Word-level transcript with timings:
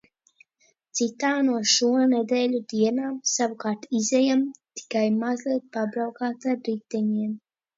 Citā 0.99 1.29
no 1.49 1.57
šo 1.71 1.89
nedēļu 2.13 2.61
dienām, 2.73 3.19
savukārt, 3.33 3.87
izejam 4.01 4.43
tikai 4.81 5.05
mazliet 5.21 5.69
pabraukāt 5.79 6.49
ar 6.55 6.61
riteņiem. 6.71 7.39